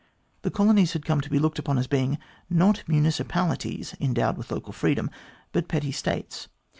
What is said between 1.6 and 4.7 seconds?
as being, not municipalities \ endowed with